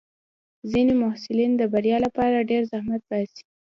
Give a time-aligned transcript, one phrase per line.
[0.71, 3.43] ځینې محصلین د بریا لپاره ډېر زحمت باسي.